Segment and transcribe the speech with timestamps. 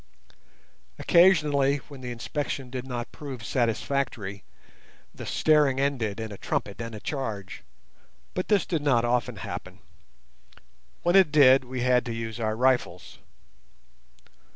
[0.97, 4.43] Occasionally, when the inspection did not prove satisfactory,
[5.13, 7.61] the staring ended in a trumpet and a charge,
[8.33, 9.77] but this did not often happen.
[11.03, 13.19] When it did we had to use our rifles.